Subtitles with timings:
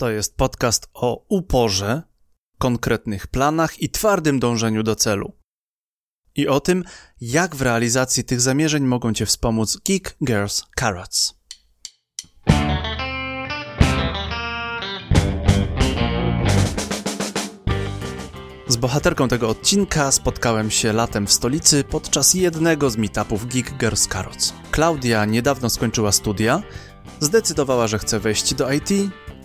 [0.00, 2.02] To jest podcast o uporze,
[2.58, 5.32] konkretnych planach i twardym dążeniu do celu.
[6.36, 6.84] I o tym,
[7.20, 11.34] jak w realizacji tych zamierzeń mogą Cię wspomóc Geek Girls Carrots.
[18.68, 24.08] Z bohaterką tego odcinka spotkałem się latem w stolicy podczas jednego z meetupów Geek Girls
[24.08, 24.54] Carrots.
[24.70, 26.62] Klaudia niedawno skończyła studia,
[27.20, 28.90] zdecydowała, że chce wejść do IT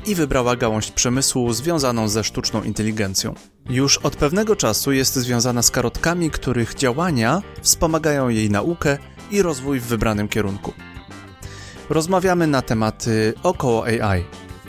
[0.05, 3.33] i wybrała gałąź przemysłu związaną ze sztuczną inteligencją.
[3.69, 8.97] Już od pewnego czasu jest związana z karotkami, których działania wspomagają jej naukę
[9.31, 10.73] i rozwój w wybranym kierunku.
[11.89, 14.23] Rozmawiamy na tematy około AI,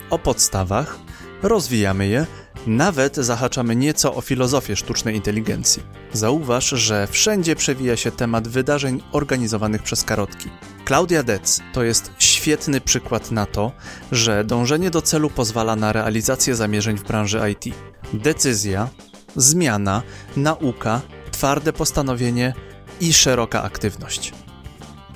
[0.09, 0.99] o podstawach,
[1.43, 2.25] rozwijamy je,
[2.67, 5.83] nawet zahaczamy nieco o filozofię sztucznej inteligencji.
[6.13, 10.49] Zauważ, że wszędzie przewija się temat wydarzeń organizowanych przez karotki.
[10.87, 13.71] Claudia Detz to jest świetny przykład na to,
[14.11, 17.75] że dążenie do celu pozwala na realizację zamierzeń w branży IT.
[18.13, 18.89] Decyzja,
[19.35, 20.01] zmiana,
[20.37, 22.53] nauka, twarde postanowienie
[23.01, 24.33] i szeroka aktywność.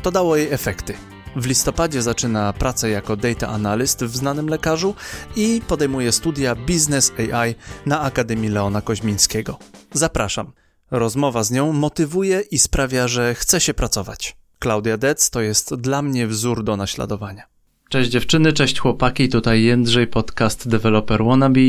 [0.03, 0.93] To dało jej efekty.
[1.35, 4.95] W listopadzie zaczyna pracę jako data analyst w znanym lekarzu
[5.35, 9.57] i podejmuje studia Business AI na Akademii Leona Koźmińskiego.
[9.91, 10.51] Zapraszam.
[10.91, 14.37] Rozmowa z nią motywuje i sprawia, że chce się pracować.
[14.59, 17.43] Klaudia Dec to jest dla mnie wzór do naśladowania.
[17.89, 21.61] Cześć dziewczyny, cześć chłopaki, tutaj Jędrzej, podcast Developer Wannabe.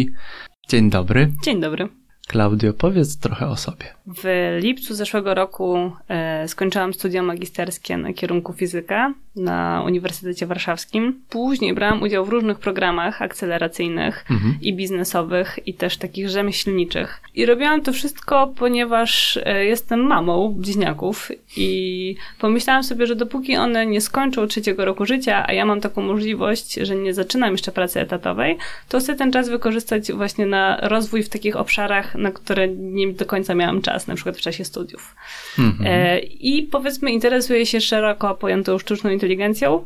[0.68, 1.32] Dzień dobry.
[1.44, 2.01] Dzień dobry.
[2.28, 3.84] Klaudio, powiedz trochę o sobie.
[4.06, 11.20] W lipcu zeszłego roku e, skończyłam studia magisterskie na kierunku fizyka na Uniwersytecie Warszawskim.
[11.30, 14.54] Później brałam udział w różnych programach akceleracyjnych mhm.
[14.62, 17.20] i biznesowych, i też takich rzemieślniczych.
[17.34, 23.86] I robiłam to wszystko, ponieważ e, jestem mamą bliźniaków i pomyślałam sobie, że dopóki one
[23.86, 28.00] nie skończą trzeciego roku życia, a ja mam taką możliwość, że nie zaczynam jeszcze pracy
[28.00, 33.12] etatowej, to chcę ten czas wykorzystać właśnie na rozwój w takich obszarach, na które nie
[33.12, 35.16] do końca miałam czas, na przykład w czasie studiów.
[35.58, 35.86] Mhm.
[35.86, 39.84] E, I powiedzmy, interesuję się szeroko pojętą sztuczną inteligencją,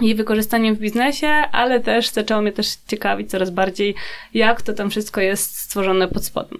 [0.00, 3.94] jej wykorzystaniem w biznesie, ale też zaczęło mnie też ciekawić coraz bardziej,
[4.34, 6.58] jak to tam wszystko jest stworzone pod spodem.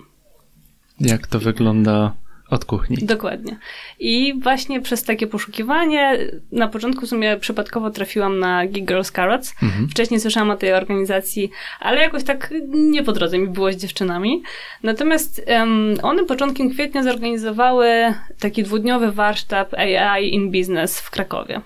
[1.00, 2.12] Jak to wygląda
[2.50, 2.96] od kuchni.
[3.02, 3.56] Dokładnie.
[3.98, 6.18] I właśnie przez takie poszukiwanie,
[6.52, 9.54] na początku w sumie przypadkowo trafiłam na Geek Girls Carrots.
[9.62, 9.88] Mhm.
[9.88, 14.42] Wcześniej słyszałam o tej organizacji, ale jakoś tak nie po drodze mi było z dziewczynami.
[14.82, 21.60] Natomiast um, one początkiem kwietnia zorganizowały taki dwudniowy warsztat AI in Business w Krakowie.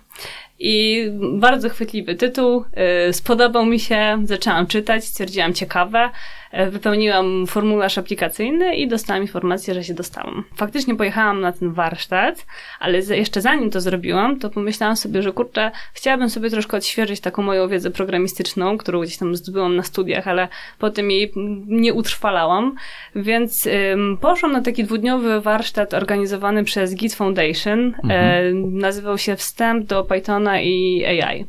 [0.62, 2.64] I bardzo chwytliwy tytuł,
[3.08, 6.10] y, spodobał mi się, zaczęłam czytać, stwierdziłam ciekawe.
[6.50, 10.44] E, wypełniłam formularz aplikacyjny i dostałam informację, że się dostałam.
[10.56, 12.46] Faktycznie pojechałam na ten warsztat,
[12.80, 17.42] ale jeszcze zanim to zrobiłam, to pomyślałam sobie, że kurczę, chciałabym sobie troszkę odświeżyć taką
[17.42, 21.32] moją wiedzę programistyczną, którą gdzieś tam zdobyłam na studiach, ale potem jej
[21.66, 22.74] nie utrwalałam,
[23.14, 27.78] więc ym, poszłam na taki dwudniowy warsztat organizowany przez Git Foundation.
[27.78, 28.10] Mhm.
[28.10, 31.46] E, nazywał się Wstęp do Pythona i AI.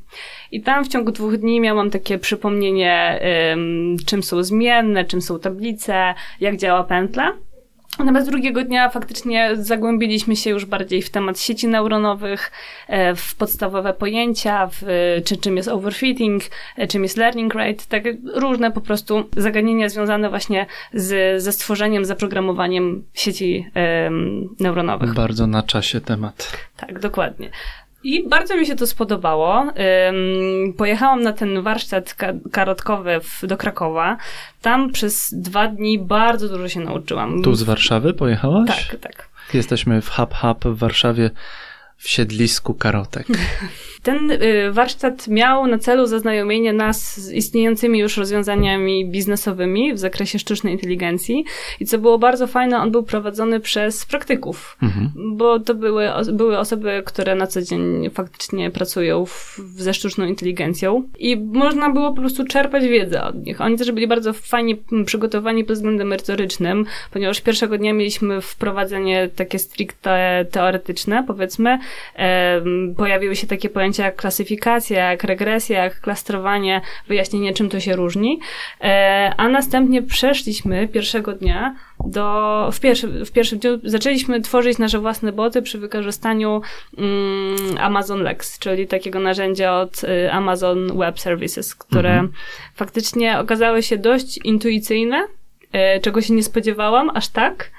[0.51, 3.19] I tam w ciągu dwóch dni miałam takie przypomnienie,
[4.05, 7.33] czym są zmienne, czym są tablice, jak działa pętla.
[7.99, 12.51] Natomiast drugiego dnia faktycznie zagłębiliśmy się już bardziej w temat sieci neuronowych,
[12.87, 14.81] e, w podstawowe pojęcia, w
[15.25, 16.43] czy, czym jest overfitting,
[16.77, 22.05] e, czym jest learning rate, tak różne po prostu zagadnienia związane właśnie z, ze stworzeniem,
[22.05, 25.13] zaprogramowaniem sieci um, neuronowych.
[25.13, 26.51] Bardzo na czasie temat.
[26.77, 27.49] Tak, dokładnie.
[28.03, 29.73] I bardzo mi się to spodobało.
[30.77, 32.15] Pojechałam na ten warsztat
[32.51, 34.17] karotkowy do Krakowa.
[34.61, 37.41] Tam przez dwa dni bardzo dużo się nauczyłam.
[37.41, 38.87] Tu z Warszawy pojechałaś?
[38.87, 39.29] Tak, tak.
[39.53, 41.29] Jesteśmy w Hub Hub w Warszawie
[42.01, 43.27] w siedlisku karotek.
[44.03, 44.37] Ten y,
[44.71, 51.45] warsztat miał na celu zaznajomienie nas z istniejącymi już rozwiązaniami biznesowymi w zakresie sztucznej inteligencji
[51.79, 55.11] i co było bardzo fajne, on był prowadzony przez praktyków, mhm.
[55.37, 61.03] bo to były, były osoby, które na co dzień faktycznie pracują w, ze sztuczną inteligencją
[61.19, 63.61] i można było po prostu czerpać wiedzę od nich.
[63.61, 64.75] Oni też byli bardzo fajnie
[65.05, 71.79] przygotowani pod względem merytorycznym, ponieważ pierwszego dnia mieliśmy wprowadzenie takie stricte teoretyczne, powiedzmy,
[72.97, 78.39] pojawiły się takie pojęcia jak klasyfikacja, jak regresja, jak klastrowanie, wyjaśnienie czym to się różni,
[78.81, 84.99] e, a następnie przeszliśmy pierwszego dnia do, w, pierwszy, w pierwszym dniu zaczęliśmy tworzyć nasze
[84.99, 86.61] własne boty przy wykorzystaniu
[86.97, 92.31] mm, Amazon Lex, czyli takiego narzędzia od y, Amazon Web Services, które mhm.
[92.75, 95.27] faktycznie okazały się dość intuicyjne,
[95.97, 97.71] y, czego się nie spodziewałam aż tak,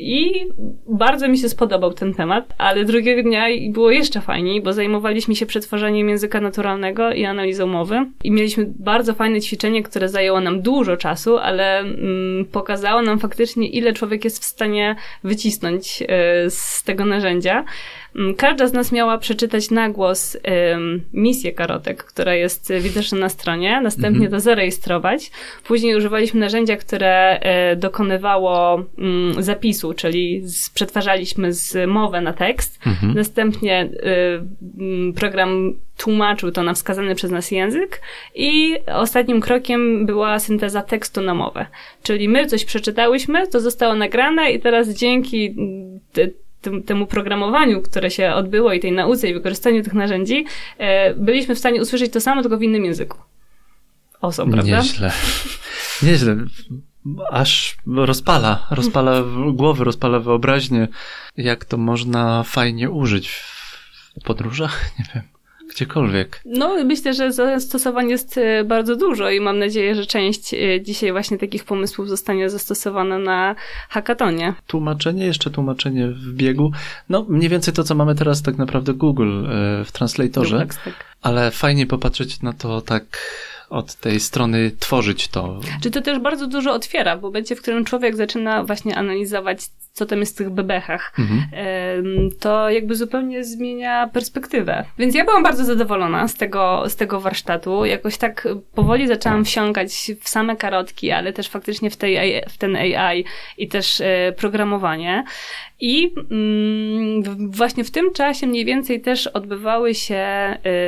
[0.00, 0.46] I
[0.88, 5.46] bardzo mi się spodobał ten temat, ale drugiego dnia było jeszcze fajniej, bo zajmowaliśmy się
[5.46, 8.06] przetwarzaniem języka naturalnego i analizą mowy.
[8.24, 13.68] I mieliśmy bardzo fajne ćwiczenie, które zajęło nam dużo czasu, ale mm, pokazało nam faktycznie,
[13.68, 16.06] ile człowiek jest w stanie wycisnąć y,
[16.50, 17.64] z tego narzędzia.
[18.16, 20.36] Mm, każda z nas miała przeczytać na głos
[20.72, 24.30] um, misję karotek, która jest widoczna na stronie, następnie mhm.
[24.30, 25.30] to zarejestrować.
[25.64, 29.42] Później używaliśmy narzędzia, które e, dokonywało mm,
[29.94, 32.78] czyli z, przetwarzaliśmy z mowę na tekst.
[32.86, 33.14] Mhm.
[33.14, 38.00] Następnie e, program tłumaczył to na wskazany przez nas język
[38.34, 41.66] i ostatnim krokiem była synteza tekstu na mowę.
[42.02, 45.54] Czyli my coś przeczytałyśmy, to zostało nagrane i teraz dzięki
[46.62, 50.44] tym, temu programowaniu, które się odbyło i tej nauce i wykorzystaniu tych narzędzi,
[50.78, 53.18] e, byliśmy w stanie usłyszeć to samo, tylko w innym języku.
[54.20, 54.76] Oso, prawda?
[54.78, 55.12] Nieźle.
[56.02, 56.36] Nieźle.
[57.30, 60.88] Aż rozpala, rozpala głowy, rozpala wyobraźnię,
[61.36, 65.24] jak to można fajnie użyć w podróżach, nie wiem
[65.70, 66.40] gdziekolwiek.
[66.44, 71.12] No, myślę, że zastosowań jest e, bardzo dużo i mam nadzieję, że część e, dzisiaj
[71.12, 73.54] właśnie takich pomysłów zostanie zastosowana na
[73.88, 74.54] hackatonie.
[74.66, 76.72] Tłumaczenie, jeszcze tłumaczenie w biegu.
[77.08, 80.94] No, mniej więcej to, co mamy teraz tak naprawdę Google e, w translatorze, tak.
[81.22, 83.04] ale fajnie popatrzeć na to tak
[83.70, 85.60] od tej strony tworzyć to.
[85.82, 89.60] Czy to też bardzo dużo otwiera w momencie, w którym człowiek zaczyna właśnie analizować
[89.92, 92.30] co tam jest w tych bebechach, mhm.
[92.40, 94.84] to jakby zupełnie zmienia perspektywę.
[94.98, 97.84] Więc ja byłam bardzo zadowolona z tego, z tego warsztatu.
[97.84, 102.76] Jakoś tak powoli zaczęłam wsiąkać w same karotki, ale też faktycznie w, tej, w ten
[102.76, 103.24] AI
[103.58, 105.24] i też e, programowanie.
[105.80, 110.24] I mm, właśnie w tym czasie mniej więcej też odbywały się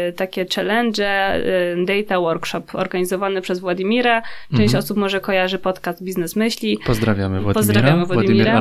[0.08, 4.22] y, takie challenge, y, data workshop organizowany przez Władimira.
[4.50, 4.78] Część mhm.
[4.78, 6.78] osób może kojarzy podcast Biznes Myśli.
[6.86, 7.54] Pozdrawiamy Władimira.
[7.54, 8.44] Pozdrawiamy Władimira.
[8.44, 8.54] Władimir.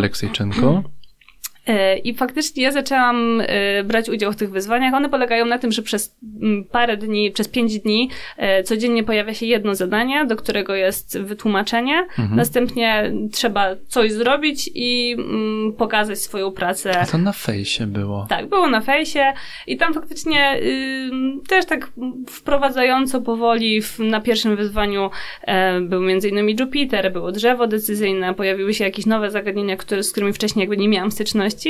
[0.50, 1.01] E,
[2.04, 4.94] I faktycznie ja zaczęłam e, brać udział w tych wyzwaniach.
[4.94, 9.34] One polegają na tym, że przez mm, parę dni, przez pięć dni e, codziennie pojawia
[9.34, 12.00] się jedno zadanie, do którego jest wytłumaczenie.
[12.20, 12.36] Mhm.
[12.36, 17.00] Następnie trzeba coś zrobić i mm, pokazać swoją pracę.
[17.00, 18.26] A to na fejsie było.
[18.30, 19.34] Tak, było na fejsie
[19.68, 20.60] i tam faktycznie
[21.50, 21.92] też tak
[22.30, 25.10] wprowadzająco powoli w, na pierwszym wyzwaniu
[25.82, 30.34] był między innymi Jupiter, było drzewo decyzyjne, pojawiły się jakieś nowe zagadnienia, które, z którymi
[30.34, 31.61] wcześniej jakby nie miałam styczności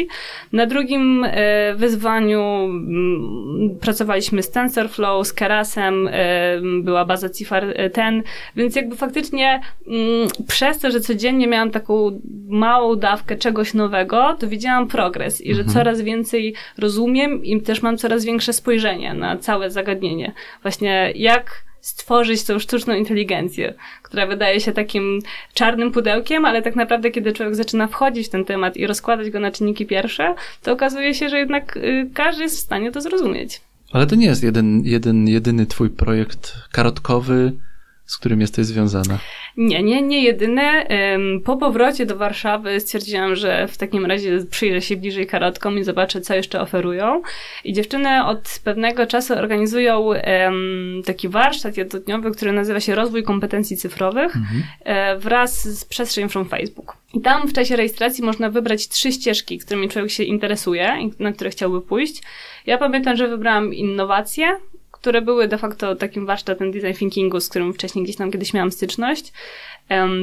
[0.54, 7.66] na drugim e, wyzwaniu mm, pracowaliśmy z TensorFlow, z Kerasem, e, była baza Cifar
[7.96, 14.36] 10, więc jakby faktycznie mm, przez to, że codziennie miałam taką małą dawkę czegoś nowego,
[14.40, 15.74] to widziałam progres i że mhm.
[15.74, 20.34] coraz więcej rozumiem i też mam coraz większe spojrzenie na całe zagadnienie.
[20.62, 23.74] Właśnie jak stworzyć tą sztuczną inteligencję,
[24.04, 25.19] która wydaje się takim
[25.54, 29.39] czarnym pudełkiem, ale tak naprawdę, kiedy człowiek zaczyna wchodzić w ten temat i rozkładać go
[29.39, 33.62] na czynniki pierwsze, to okazuje się, że jednak y, każdy jest w stanie to zrozumieć.
[33.92, 37.54] Ale to nie jest jeden, jeden jedyny twój projekt karotkowy,
[38.06, 39.19] z którym jesteś związana?
[39.57, 40.88] Nie, nie, nie jedyne.
[41.45, 46.21] Po powrocie do Warszawy stwierdziłam, że w takim razie przyjrzę się bliżej karotkom i zobaczę,
[46.21, 47.21] co jeszcze oferują.
[47.63, 50.09] I dziewczyny od pewnego czasu organizują
[51.06, 54.63] taki warsztat jednodniowy, który nazywa się Rozwój kompetencji cyfrowych mhm.
[54.83, 56.98] E, wraz z przestrzenią Facebook.
[57.13, 61.31] I tam w czasie rejestracji można wybrać trzy ścieżki, którymi człowiek się interesuje i na
[61.31, 62.24] które chciałby pójść.
[62.65, 64.57] Ja pamiętam, że wybrałam innowacje,
[65.01, 68.71] które były de facto takim warsztatem design thinkingu, z którym wcześniej gdzieś tam kiedyś miałam
[68.71, 69.33] styczność.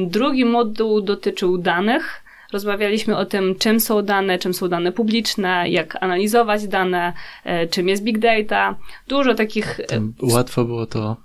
[0.07, 2.23] Drugi moduł dotyczył danych.
[2.53, 7.89] Rozmawialiśmy o tym, czym są dane, czym są dane publiczne, jak analizować dane, e, czym
[7.89, 8.75] jest big data.
[9.07, 9.79] Dużo takich.
[9.79, 9.85] E,
[10.21, 11.17] łatwo było to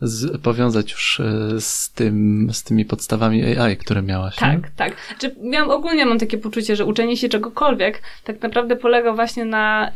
[0.00, 4.36] z, powiązać już e, z, tym, z tymi podstawami AI, które miałaś.
[4.36, 4.70] Tak, nie?
[4.76, 4.96] tak.
[5.08, 9.90] Znaczy, miałam, ogólnie mam takie poczucie, że uczenie się czegokolwiek tak naprawdę polega właśnie na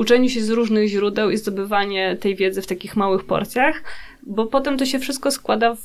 [0.00, 3.82] uczeniu się z różnych źródeł i zdobywanie tej wiedzy w takich małych porcjach,
[4.26, 5.76] bo potem to się wszystko składa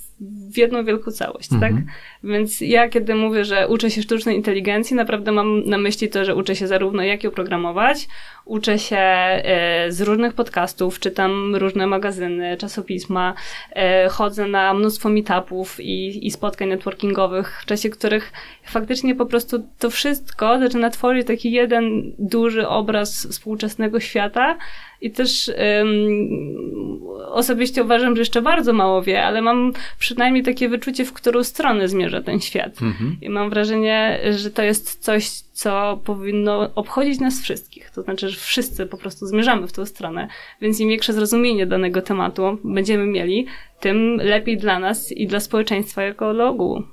[0.51, 1.63] w jedną wielką całość, tak?
[1.63, 1.75] mhm.
[1.75, 1.95] tak?
[2.23, 6.35] Więc ja, kiedy mówię, że uczę się sztucznej inteligencji, naprawdę mam na myśli to, że
[6.35, 8.07] uczę się zarówno jak ją programować,
[8.45, 13.33] uczę się e, z różnych podcastów, czytam różne magazyny, czasopisma,
[13.71, 18.31] e, chodzę na mnóstwo meetupów i, i spotkań networkingowych, w czasie których
[18.63, 24.57] faktycznie po prostu to wszystko zaczyna tworzyć taki jeden duży obraz współczesnego świata,
[25.01, 26.94] i też um,
[27.33, 31.87] osobiście uważam, że jeszcze bardzo mało wie, ale mam przynajmniej takie wyczucie, w którą stronę
[31.87, 32.81] zmierza ten świat.
[32.81, 33.17] Mhm.
[33.21, 37.89] I mam wrażenie, że to jest coś, co powinno obchodzić nas wszystkich.
[37.89, 40.27] To znaczy, że wszyscy po prostu zmierzamy w tą stronę,
[40.61, 43.45] więc im większe zrozumienie danego tematu będziemy mieli,
[43.79, 46.83] tym lepiej dla nas i dla społeczeństwa jako ogółu.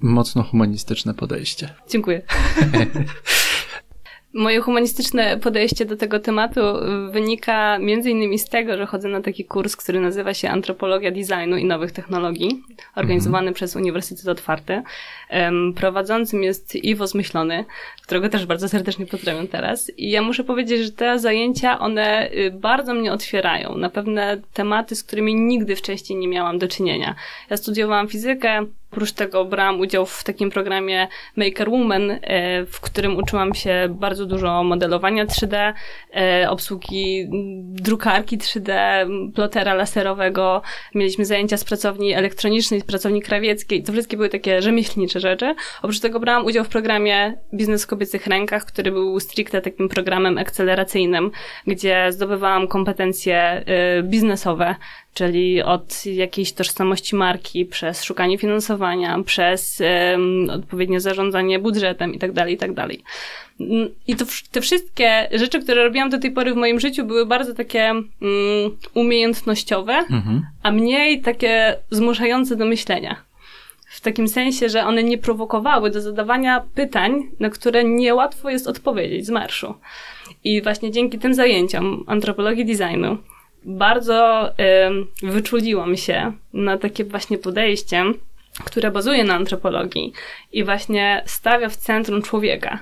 [0.00, 1.68] mocno humanistyczne podejście.
[1.88, 2.22] Dziękuję.
[4.34, 6.60] Moje humanistyczne podejście do tego tematu
[7.10, 11.56] wynika między innymi z tego, że chodzę na taki kurs, który nazywa się Antropologia Designu
[11.56, 12.62] i Nowych Technologii,
[12.96, 13.54] organizowany mhm.
[13.54, 14.82] przez Uniwersytet Otwarty.
[15.76, 17.64] Prowadzącym jest Iwo Zmyślony,
[18.02, 19.92] którego też bardzo serdecznie pozdrawiam teraz.
[19.98, 24.96] I ja muszę powiedzieć, że te zajęcia, one y, bardzo mnie otwierają na pewne tematy,
[24.96, 27.14] z którymi nigdy wcześniej nie miałam do czynienia.
[27.50, 32.18] Ja studiowałam fizykę, Oprócz tego brałam udział w takim programie Maker Woman, e,
[32.66, 35.74] w którym uczyłam się bardzo dużo modelowania 3D,
[36.16, 37.28] e, obsługi
[37.62, 40.62] drukarki 3D, plotera laserowego.
[40.94, 43.82] Mieliśmy zajęcia z pracowni elektronicznej, z pracowni krawieckiej.
[43.82, 45.54] To wszystkie były takie rzemieślnicze rzeczy.
[45.78, 50.38] Oprócz tego brałam udział w programie Biznes w kobiecych rękach, który był stricte takim programem
[50.38, 51.30] akceleracyjnym,
[51.66, 54.74] gdzie zdobywałam kompetencje e, biznesowe,
[55.14, 62.50] czyli od jakiejś tożsamości marki, przez szukanie finansowania, przez um, odpowiednie zarządzanie budżetem itd., tak
[62.50, 62.74] itd.
[62.74, 62.90] Tak
[64.06, 67.54] I to, te wszystkie rzeczy, które robiłam do tej pory w moim życiu, były bardzo
[67.54, 68.04] takie um,
[68.94, 70.46] umiejętnościowe, mhm.
[70.62, 73.16] a mniej takie zmuszające do myślenia.
[73.88, 79.26] W takim sensie, że one nie prowokowały do zadawania pytań, na które niełatwo jest odpowiedzieć
[79.26, 79.74] z marszu.
[80.44, 83.18] I właśnie dzięki tym zajęciom antropologii designu,
[83.64, 84.48] bardzo
[85.22, 88.04] y, wyczuliłam się na takie właśnie podejście,
[88.64, 90.12] które bazuje na antropologii
[90.52, 92.78] i właśnie stawia w centrum człowieka.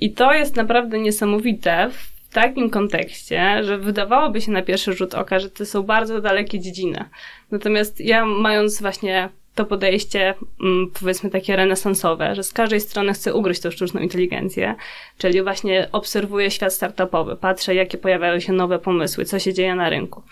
[0.00, 5.38] I to jest naprawdę niesamowite w takim kontekście, że wydawałoby się na pierwszy rzut oka,
[5.38, 7.04] że to są bardzo dalekie dziedziny.
[7.50, 13.34] Natomiast ja, mając właśnie to podejście, mm, powiedzmy takie renesansowe, że z każdej strony chcę
[13.34, 14.74] ugryźć tą sztuczną inteligencję,
[15.18, 19.90] czyli właśnie obserwuję świat startupowy, patrzę, jakie pojawiają się nowe pomysły, co się dzieje na
[19.90, 20.22] rynku.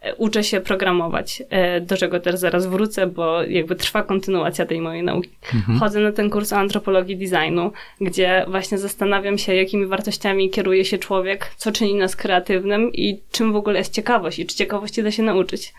[0.00, 4.80] E, uczę się programować, e, do czego też zaraz wrócę, bo jakby trwa kontynuacja tej
[4.80, 5.30] mojej nauki.
[5.54, 5.78] Mhm.
[5.78, 10.98] Chodzę na ten kurs o antropologii designu, gdzie właśnie zastanawiam się, jakimi wartościami kieruje się
[10.98, 15.10] człowiek, co czyni nas kreatywnym i czym w ogóle jest ciekawość i czy ciekawości da
[15.10, 15.74] się nauczyć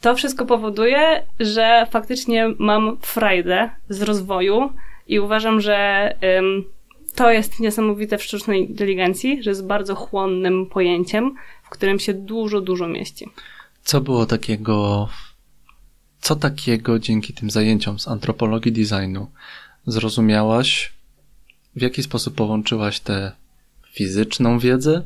[0.00, 4.72] to wszystko powoduje, że faktycznie mam frajdę z rozwoju
[5.06, 6.64] i uważam, że ym,
[7.14, 12.60] to jest niesamowite w sztucznej inteligencji, że jest bardzo chłonnym pojęciem, w którym się dużo,
[12.60, 13.30] dużo mieści.
[13.82, 15.08] Co było takiego,
[16.20, 19.30] co takiego dzięki tym zajęciom z antropologii designu
[19.86, 20.92] zrozumiałaś?
[21.76, 23.32] W jaki sposób połączyłaś tę
[23.92, 25.02] fizyczną wiedzę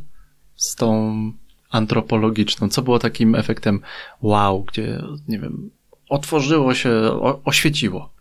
[0.56, 1.32] z tą
[1.70, 2.68] antropologiczną?
[2.68, 3.80] Co było takim efektem
[4.22, 5.70] wow, gdzie, nie wiem,
[6.08, 8.12] otworzyło się, o, oświeciło?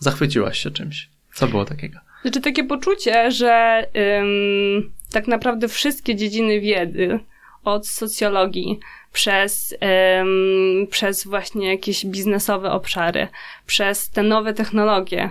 [0.00, 1.10] Zachwyciłaś się czymś?
[1.34, 1.98] Co było takiego?
[2.22, 3.84] Znaczy takie poczucie, że
[4.20, 7.18] ym, tak naprawdę wszystkie dziedziny wiedzy,
[7.64, 8.80] od socjologii,
[9.12, 9.74] przez,
[10.20, 13.28] ym, przez właśnie jakieś biznesowe obszary,
[13.66, 15.30] przez te nowe technologie,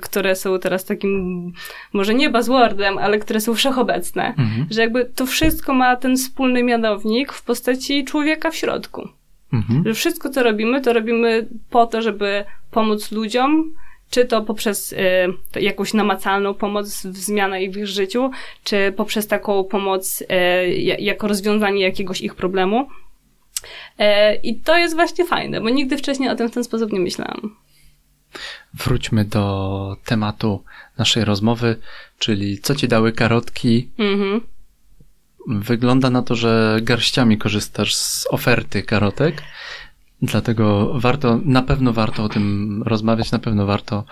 [0.00, 1.52] które są teraz takim,
[1.92, 4.28] może nie buzzwordem, ale które są wszechobecne.
[4.28, 4.66] Mhm.
[4.70, 9.08] Że jakby to wszystko ma ten wspólny mianownik w postaci człowieka w środku.
[9.52, 9.84] Mhm.
[9.86, 13.74] Że wszystko, co robimy, to robimy po to, żeby pomóc ludziom,
[14.10, 18.30] czy to poprzez y, jakąś namacalną pomoc w zmianę ich w ich życiu,
[18.64, 20.26] czy poprzez taką pomoc y,
[20.98, 22.88] jako rozwiązanie jakiegoś ich problemu.
[24.00, 24.04] Y,
[24.42, 27.56] I to jest właśnie fajne, bo nigdy wcześniej o tym w ten sposób nie myślałam.
[28.74, 30.64] Wróćmy do tematu
[30.98, 31.76] naszej rozmowy,
[32.18, 33.90] czyli co ci dały karotki.
[33.98, 34.40] Mhm.
[35.46, 39.42] Wygląda na to, że garściami korzystasz z oferty karotek.
[40.22, 44.04] Dlatego warto, na pewno warto o tym rozmawiać, na pewno warto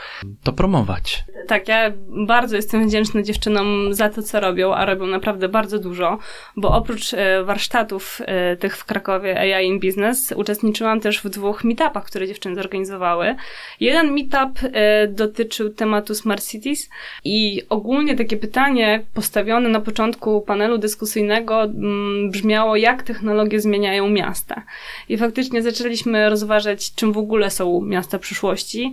[0.43, 1.25] to promować.
[1.47, 6.19] Tak, ja bardzo jestem wdzięczna dziewczynom za to, co robią, a robią naprawdę bardzo dużo,
[6.57, 11.65] bo oprócz e, warsztatów e, tych w Krakowie AI in Business uczestniczyłam też w dwóch
[11.65, 13.35] meetupach, które dziewczyny zorganizowały.
[13.81, 16.91] Jeden meetup e, dotyczył tematu Smart Cities
[17.25, 24.63] i ogólnie takie pytanie postawione na początku panelu dyskusyjnego mm, brzmiało, jak technologie zmieniają miasta.
[25.09, 28.93] I faktycznie zaczęli zaczęliśmy rozważać, czym w ogóle są miasta przyszłości.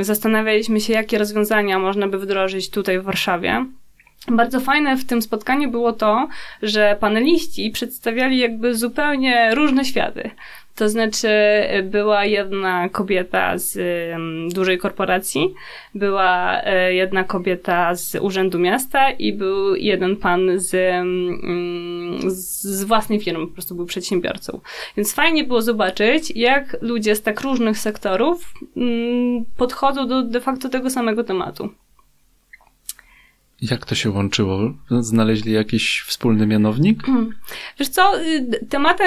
[0.00, 3.66] Zastanawialiśmy się, jakie rozwiązania można by wdrożyć tutaj w Warszawie.
[4.28, 6.28] Bardzo fajne w tym spotkaniu było to,
[6.62, 10.30] że paneliści przedstawiali jakby zupełnie różne światy.
[10.76, 11.28] To znaczy,
[11.84, 13.78] była jedna kobieta z
[14.54, 15.54] dużej korporacji,
[15.94, 20.70] była e, jedna kobieta z Urzędu Miasta i był jeden pan z,
[22.26, 24.60] z własnej firmy, po prostu był przedsiębiorcą.
[24.96, 28.54] Więc fajnie było zobaczyć, jak ludzie z tak różnych sektorów
[29.56, 31.68] podchodzą do de facto tego samego tematu.
[33.62, 34.58] Jak to się łączyło?
[34.90, 37.02] Znaleźli jakiś wspólny mianownik?
[37.02, 37.34] Hmm.
[37.78, 39.04] Wiesz co, y, temata,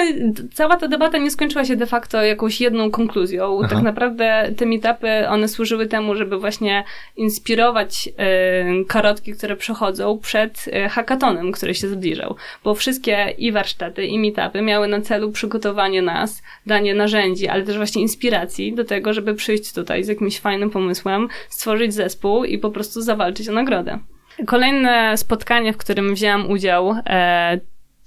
[0.52, 3.60] cała ta debata nie skończyła się de facto jakąś jedną konkluzją.
[3.64, 3.74] Aha.
[3.74, 6.84] Tak naprawdę te meetupy, one służyły temu, żeby właśnie
[7.16, 12.36] inspirować y, karotki, które przechodzą przed y, hackatonem, który się zbliżał.
[12.64, 17.76] Bo wszystkie i warsztaty, i meetupy miały na celu przygotowanie nas, danie narzędzi, ale też
[17.76, 22.70] właśnie inspiracji do tego, żeby przyjść tutaj z jakimś fajnym pomysłem, stworzyć zespół i po
[22.70, 23.98] prostu zawalczyć o nagrodę.
[24.46, 27.60] Kolejne spotkanie, w którym wzięłam udział, e,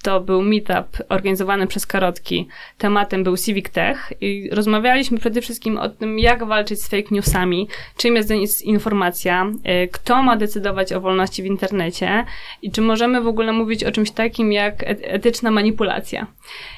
[0.03, 2.47] to był meetup organizowany przez Karotki.
[2.77, 7.67] Tematem był Civic Tech i rozmawialiśmy przede wszystkim o tym, jak walczyć z fake newsami,
[7.97, 12.25] czym jest informacja, e, kto ma decydować o wolności w internecie
[12.61, 16.27] i czy możemy w ogóle mówić o czymś takim jak etyczna manipulacja.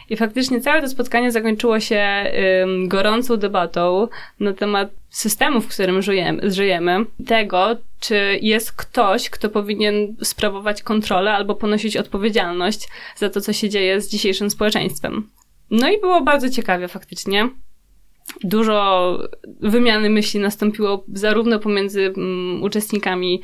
[0.09, 2.31] I faktycznie całe to spotkanie zakończyło się
[2.87, 4.07] gorącą debatą
[4.39, 11.33] na temat systemu, w którym żyjemy, żyjemy, tego, czy jest ktoś, kto powinien sprawować kontrolę
[11.33, 15.29] albo ponosić odpowiedzialność za to, co się dzieje z dzisiejszym społeczeństwem.
[15.71, 17.49] No i było bardzo ciekawie faktycznie
[18.43, 19.19] dużo
[19.59, 23.41] wymiany myśli nastąpiło zarówno pomiędzy um, uczestnikami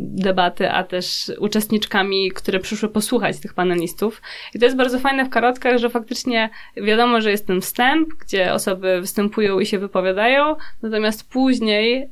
[0.00, 4.22] debaty, a też uczestniczkami, które przyszły posłuchać tych panelistów.
[4.54, 8.52] I to jest bardzo fajne w karotkach, że faktycznie wiadomo, że jest ten wstęp, gdzie
[8.52, 12.08] osoby występują i się wypowiadają, natomiast później y,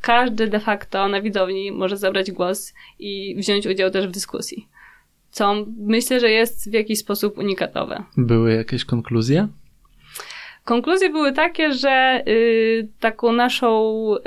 [0.00, 4.68] każdy de facto na widowni może zabrać głos i wziąć udział też w dyskusji.
[5.30, 8.02] Co myślę, że jest w jakiś sposób unikatowe.
[8.16, 9.48] Były jakieś konkluzje?
[10.66, 14.20] Konkluzje były takie, że y, taką naszą y,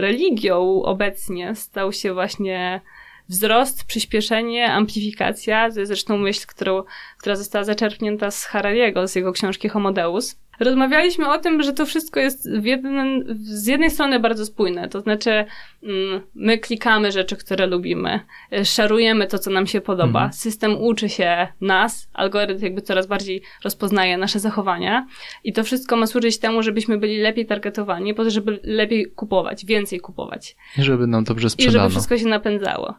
[0.00, 2.80] religią obecnie stał się właśnie
[3.28, 5.70] wzrost, przyspieszenie, amplifikacja.
[5.70, 6.82] To jest zresztą myśl, którą,
[7.18, 11.86] która została zaczerpnięta z Harariego, z jego książki Homo Deus rozmawialiśmy o tym, że to
[11.86, 15.44] wszystko jest w jeden, z jednej strony bardzo spójne, to znaczy
[15.82, 18.20] mm, my klikamy rzeczy, które lubimy,
[18.52, 20.32] e, szarujemy to, co nam się podoba, mhm.
[20.32, 25.06] system uczy się nas, algorytm jakby coraz bardziej rozpoznaje nasze zachowania
[25.44, 29.66] i to wszystko ma służyć temu, żebyśmy byli lepiej targetowani, po to, żeby lepiej kupować,
[29.66, 30.56] więcej kupować.
[30.78, 31.78] I żeby nam dobrze sprzedano.
[31.78, 32.94] I żeby wszystko się napędzało.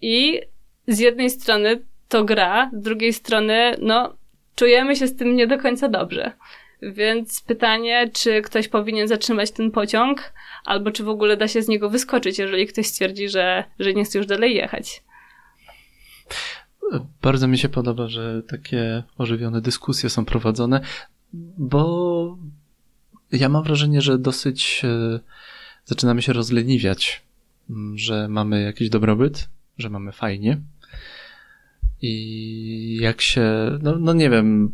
[0.00, 0.40] I
[0.88, 4.16] z jednej strony to gra, z drugiej strony, no,
[4.54, 6.32] czujemy się z tym nie do końca dobrze.
[6.82, 10.32] Więc pytanie, czy ktoś powinien zatrzymać ten pociąg,
[10.64, 14.04] albo czy w ogóle da się z niego wyskoczyć, jeżeli ktoś stwierdzi, że, że nie
[14.04, 15.02] chce już dalej jechać.
[17.22, 20.80] Bardzo mi się podoba, że takie ożywione dyskusje są prowadzone,
[21.58, 22.38] bo
[23.32, 25.20] ja mam wrażenie, że dosyć e,
[25.84, 27.22] zaczynamy się rozleniwiać,
[27.94, 30.60] że mamy jakiś dobrobyt, że mamy fajnie,
[32.02, 34.72] i jak się, no, no nie wiem,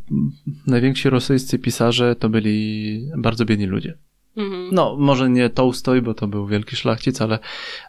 [0.67, 3.99] najwięksi rosyjscy pisarze to byli bardzo biedni ludzie.
[4.37, 4.69] Mhm.
[4.73, 7.39] No, może nie Tolstoj, bo to był wielki szlachcic, ale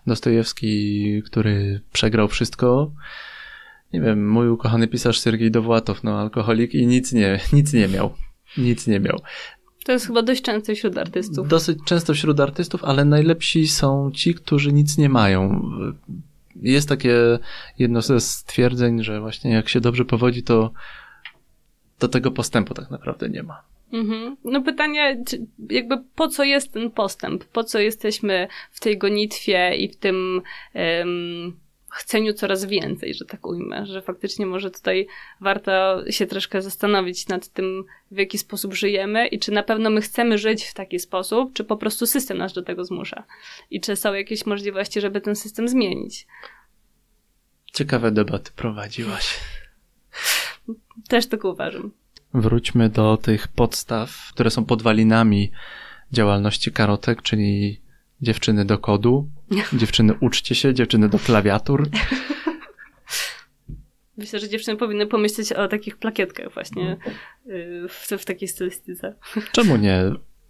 [0.08, 2.92] Dostojewski, który przegrał wszystko.
[3.94, 8.14] Nie wiem, mój ukochany pisarz Sergiej Dowłatow, no alkoholik i nic nie, nic nie miał.
[8.58, 9.22] Nic nie miał.
[9.86, 11.48] To jest chyba dość często wśród artystów.
[11.48, 15.62] Dosyć często wśród artystów, ale najlepsi są ci, którzy nic nie mają
[16.62, 17.40] jest takie
[17.80, 20.72] jedno ze stwierdzeń, że właśnie jak się dobrze powodzi, to,
[21.98, 23.64] to tego postępu tak naprawdę nie ma.
[23.94, 24.38] Mhm.
[24.44, 25.24] No pytanie,
[25.70, 27.46] jakby po co jest ten postęp?
[27.46, 30.42] Po co jesteśmy w tej gonitwie i w tym
[30.74, 31.60] um,
[31.92, 35.08] chceniu coraz więcej, że tak ujmę, że faktycznie może tutaj
[35.42, 40.02] warto się troszkę zastanowić nad tym, w jaki sposób żyjemy i czy na pewno my
[40.02, 43.24] chcemy żyć w taki sposób, czy po prostu system nas do tego zmusza
[43.72, 46.28] i czy są jakieś możliwości, żeby ten system zmienić.
[47.74, 49.40] Ciekawe debaty prowadziłaś.
[51.08, 51.92] Też tak uważam.
[52.34, 55.52] Wróćmy do tych podstaw, które są podwalinami
[56.12, 57.82] działalności karotek, czyli
[58.22, 59.30] dziewczyny do kodu,
[59.74, 61.90] dziewczyny uczcie się, dziewczyny do klawiatur.
[64.18, 66.98] Myślę, że dziewczyny powinny pomyśleć o takich plakietkach właśnie
[67.48, 69.16] y, w, w takiej stylistyce.
[69.52, 70.04] Czemu nie?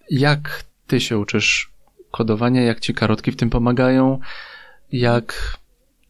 [0.09, 1.71] Jak ty się uczysz
[2.11, 2.61] kodowania?
[2.61, 4.19] Jak ci karotki w tym pomagają?
[4.91, 5.57] Jak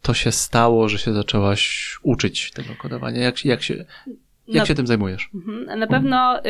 [0.01, 3.21] to się stało, że się zaczęłaś uczyć tego kodowania?
[3.21, 3.85] Jak, jak się,
[4.51, 5.29] jak na, się tym zajmujesz?
[5.35, 5.79] Mhm.
[5.79, 6.41] Na pewno y,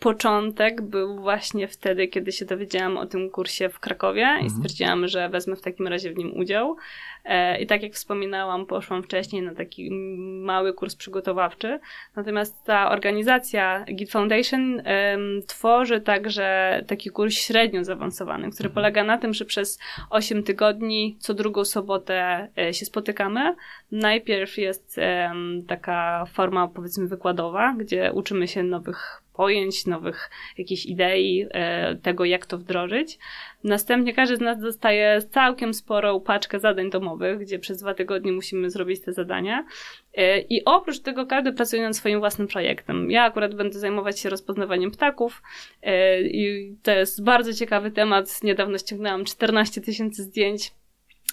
[0.00, 4.46] początek był właśnie wtedy, kiedy się dowiedziałam o tym kursie w Krakowie mhm.
[4.46, 6.76] i stwierdziłam, że wezmę w takim razie w nim udział.
[7.24, 9.90] E, I tak jak wspominałam, poszłam wcześniej na taki
[10.42, 11.80] mały kurs przygotowawczy.
[12.16, 14.82] Natomiast ta organizacja Git Foundation
[15.46, 18.74] tworzy także taki kurs średnio zaawansowany, który mhm.
[18.74, 19.78] polega na tym, że przez
[20.10, 23.54] 8 tygodni co drugą sobotę e, się spotykamy.
[23.92, 25.00] Najpierw jest
[25.68, 27.27] taka forma, powiedzmy, wykładu
[27.78, 33.18] gdzie uczymy się nowych pojęć, nowych jakichś idei, e, tego jak to wdrożyć.
[33.64, 38.70] Następnie każdy z nas dostaje całkiem sporą paczkę zadań domowych, gdzie przez dwa tygodnie musimy
[38.70, 39.66] zrobić te zadania.
[40.14, 43.10] E, I oprócz tego każdy pracuje nad swoim własnym projektem.
[43.10, 45.42] Ja akurat będę zajmować się rozpoznawaniem ptaków
[45.82, 48.42] e, i to jest bardzo ciekawy temat.
[48.42, 50.70] Niedawno ściągnęłam 14 tysięcy zdjęć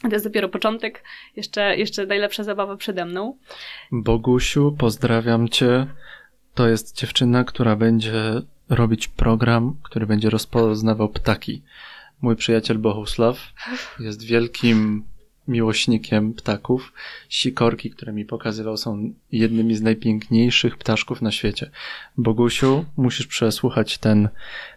[0.02, 1.04] to jest dopiero początek,
[1.36, 3.38] jeszcze, jeszcze najlepsza zabawa przede mną.
[3.92, 5.88] Bogusiu, pozdrawiam cię.
[6.54, 11.64] To jest dziewczyna, która będzie robić program, który będzie rozpoznawał ptaki.
[12.22, 13.54] Mój przyjaciel Bohusław
[14.00, 15.04] jest wielkim
[15.48, 16.94] miłośnikiem ptaków.
[17.30, 21.72] Sikorki, które mi pokazywał, są jednymi z najpiękniejszych ptaszków na świecie.
[22.18, 24.30] Bogusiu, musisz przesłuchać ten,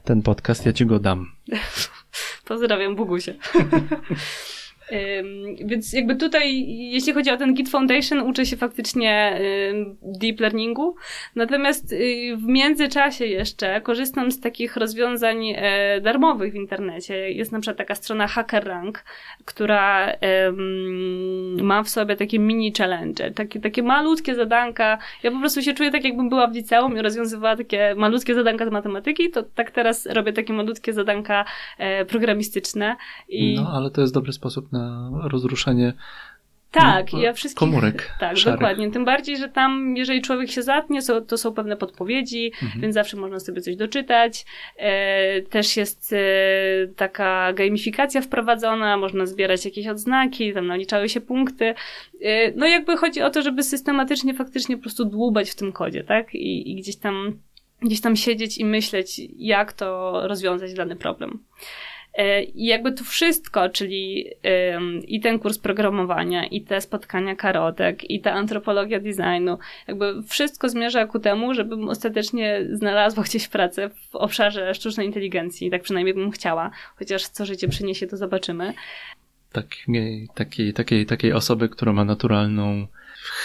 [0.05, 1.33] ten podcast, ja ci go dam.
[2.45, 3.35] Pozdrawiam Bogusie.
[5.64, 9.40] Więc jakby tutaj, jeśli chodzi o ten Git Foundation, uczę się faktycznie
[10.03, 10.94] deep learningu.
[11.35, 17.31] Natomiast y, w międzyczasie jeszcze korzystam z takich rozwiązań e, darmowych w internecie.
[17.31, 19.05] Jest na przykład taka strona HackerRank,
[19.44, 20.12] która
[21.62, 24.98] ma w sobie takie mini challenge, takie, takie malutkie zadanka.
[25.22, 28.66] Ja po prostu się czuję tak, jakbym była w liceum i rozwiązywała takie malutkie zadanka
[28.66, 31.44] z matematyki, to tak teraz robię takie malutkie zadanka
[31.79, 32.96] e, programistyczne.
[33.29, 33.55] I...
[33.55, 35.93] No, ale to jest dobry sposób na na rozruszenie
[36.71, 37.59] tak, ja wszystkich.
[37.59, 38.11] Komórek.
[38.21, 38.59] Tak, szarych.
[38.59, 38.91] dokładnie.
[38.91, 42.81] Tym bardziej, że tam, jeżeli człowiek się zatnie, to są pewne podpowiedzi, mhm.
[42.81, 44.45] więc zawsze można sobie coś doczytać.
[44.77, 46.17] E, też jest e,
[46.97, 51.75] taka gamifikacja wprowadzona, można zbierać jakieś odznaki, tam naliczały się punkty.
[52.23, 56.05] E, no jakby chodzi o to, żeby systematycznie faktycznie po prostu dłubać w tym kodzie,
[56.05, 56.35] tak?
[56.35, 57.38] I, i gdzieś tam
[57.83, 61.38] gdzieś tam siedzieć i myśleć, jak to rozwiązać dany problem.
[62.19, 64.31] E, I jakby to wszystko, czyli
[65.07, 71.07] i ten kurs programowania, i te spotkania karotek, i ta antropologia designu, jakby wszystko zmierza
[71.07, 76.71] ku temu, żebym ostatecznie znalazła gdzieś pracę w obszarze sztucznej inteligencji, tak przynajmniej bym chciała,
[76.97, 78.75] chociaż co życie przyniesie, to zobaczymy.
[79.53, 82.87] Takiej, takiej, takiej, takiej osoby, która ma naturalną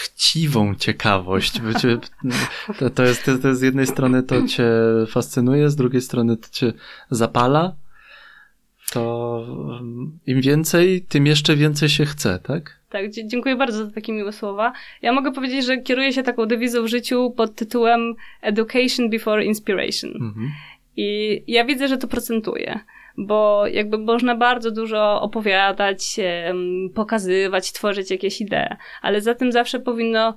[0.02, 1.60] chciwą ciekawość.
[2.78, 4.66] To, to, jest, to, to z jednej strony to cię
[5.08, 6.72] fascynuje, z drugiej strony to cię
[7.10, 7.74] zapala,
[8.94, 9.46] to
[10.26, 12.80] im więcej, tym jeszcze więcej się chce, tak?
[12.90, 14.72] Tak, dziękuję bardzo za takie miłe słowa.
[15.02, 20.10] Ja mogę powiedzieć, że kieruję się taką dewizą w życiu pod tytułem Education before Inspiration.
[20.10, 20.50] Mhm.
[20.96, 22.80] I ja widzę, że to procentuje
[23.16, 26.16] bo jakby można bardzo dużo opowiadać,
[26.94, 30.34] pokazywać, tworzyć jakieś idee, ale za tym zawsze powinno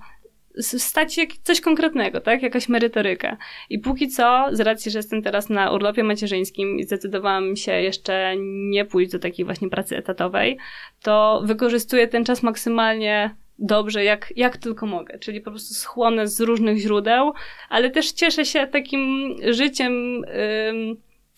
[0.61, 2.43] stać się coś konkretnego, tak?
[2.43, 3.37] Jakaś merytoryka.
[3.69, 8.33] I póki co, z racji, że jestem teraz na urlopie macierzyńskim i zdecydowałam się jeszcze
[8.69, 10.57] nie pójść do takiej właśnie pracy etatowej,
[11.01, 15.19] to wykorzystuję ten czas maksymalnie dobrze, jak, jak tylko mogę.
[15.19, 17.33] Czyli po prostu schłonę z różnych źródeł,
[17.69, 20.23] ale też cieszę się takim życiem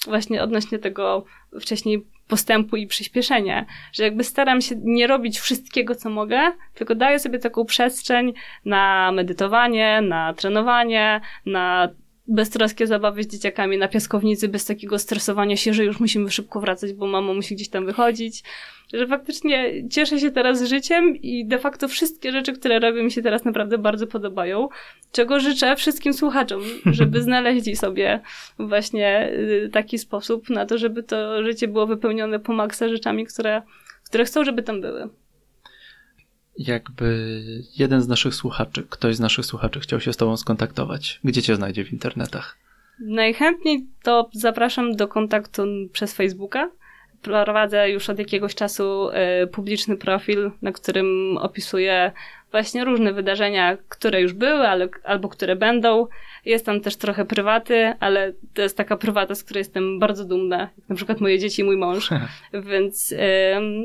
[0.07, 1.25] właśnie odnośnie tego
[1.61, 7.19] wcześniej postępu i przyspieszenia, że jakby staram się nie robić wszystkiego, co mogę, tylko daję
[7.19, 8.33] sobie taką przestrzeń
[8.65, 11.89] na medytowanie, na trenowanie, na
[12.29, 16.93] beztroskie zabawy z dzieciakami na piaskownicy, bez takiego stresowania się, że już musimy szybko wracać,
[16.93, 18.43] bo mama musi gdzieś tam wychodzić.
[18.93, 23.21] Że faktycznie cieszę się teraz życiem i de facto wszystkie rzeczy, które robię, mi się
[23.21, 24.69] teraz naprawdę bardzo podobają.
[25.11, 28.19] Czego życzę wszystkim słuchaczom, żeby znaleźli sobie
[28.59, 33.61] właśnie y, taki sposób na to, żeby to życie było wypełnione po maksa rzeczami, które,
[34.05, 35.09] które chcą, żeby tam były
[36.59, 37.41] jakby
[37.77, 41.55] jeden z naszych słuchaczy, ktoś z naszych słuchaczy chciał się z Tobą skontaktować, gdzie Cię
[41.55, 42.57] znajdzie w internetach?
[42.99, 46.69] Najchętniej to zapraszam do kontaktu przez Facebooka.
[47.21, 52.11] Prowadzę już od jakiegoś czasu y, publiczny profil, na którym opisuję
[52.51, 56.07] właśnie różne wydarzenia, które już były, ale, albo które będą.
[56.45, 60.59] Jest tam też trochę prywaty, ale to jest taka prywata, z której jestem bardzo dumna,
[60.59, 62.09] jak na przykład moje dzieci i mój mąż.
[62.71, 63.17] Więc y,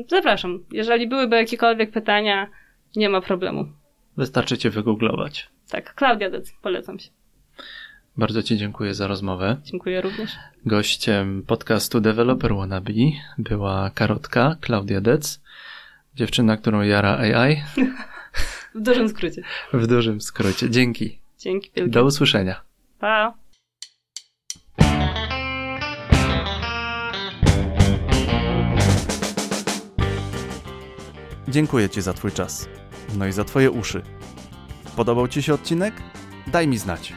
[0.07, 0.63] zapraszam.
[0.71, 2.47] Jeżeli byłyby jakiekolwiek pytania,
[2.95, 3.65] nie ma problemu.
[4.17, 5.49] Wystarczy cię wygooglować.
[5.69, 7.09] Tak, Klaudia Dec, polecam się.
[8.17, 9.57] Bardzo Ci dziękuję za rozmowę.
[9.63, 10.31] Dziękuję również.
[10.65, 12.93] Gościem podcastu Developer Wannabe
[13.37, 15.41] była Karotka, Klaudia Dec,
[16.15, 17.63] dziewczyna, którą jara AI.
[18.75, 19.41] w dużym skrócie.
[19.73, 20.69] W dużym skrócie.
[20.69, 21.19] Dzięki.
[21.39, 21.91] Dzięki wielkie.
[21.91, 22.61] Do usłyszenia.
[22.99, 23.33] Pa.
[31.47, 32.69] Dziękuję Ci za Twój czas
[33.17, 34.01] no i za Twoje uszy.
[34.95, 35.93] Podobał Ci się odcinek?
[36.47, 37.13] Daj mi znać.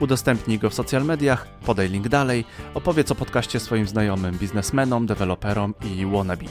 [0.00, 5.74] Udostępnij go w social mediach, podaj link dalej, opowiedz o podcaście swoim znajomym, biznesmenom, deweloperom
[5.84, 6.44] i wannabe.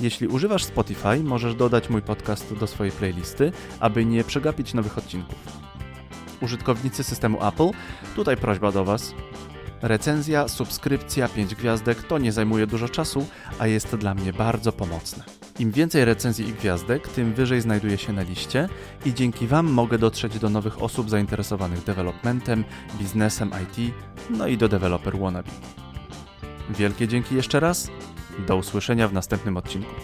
[0.00, 5.38] Jeśli używasz Spotify, możesz dodać mój podcast do swojej playlisty, aby nie przegapić nowych odcinków.
[6.40, 7.70] użytkownicy systemu Apple,
[8.16, 9.14] tutaj prośba do Was.
[9.82, 13.26] Recenzja, subskrypcja, 5 gwiazdek to nie zajmuje dużo czasu,
[13.58, 15.24] a jest dla mnie bardzo pomocne.
[15.58, 18.68] Im więcej recenzji i gwiazdek, tym wyżej znajduję się na liście
[19.04, 22.64] i dzięki Wam mogę dotrzeć do nowych osób zainteresowanych developmentem,
[22.98, 23.94] biznesem IT,
[24.30, 25.50] no i do developer wannabe.
[26.70, 27.90] Wielkie dzięki jeszcze raz.
[28.46, 29.94] Do usłyszenia w następnym odcinku.